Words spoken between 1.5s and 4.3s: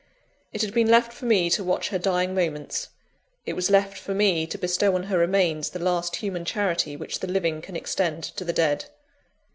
to watch her dying moments; it was left for